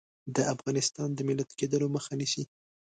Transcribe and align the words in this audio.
د 0.35 0.37
افغانستان 0.53 1.09
د 1.13 1.19
ملت 1.29 1.49
کېدلو 1.59 1.87
مخه 1.95 2.11
نیسي. 2.19 2.43